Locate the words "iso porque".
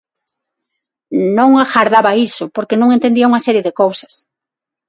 2.27-2.79